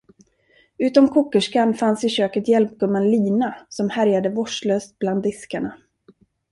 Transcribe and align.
Utom 0.77 1.07
kokerskan 1.09 1.73
fanns 1.73 2.03
i 2.03 2.09
köket 2.09 2.47
hjälpgumman 2.47 3.11
Lina, 3.11 3.55
som 3.69 3.89
härjade 3.89 4.29
vårdslöst 4.29 4.99
bland 4.99 5.23
diskarna. 5.23 5.77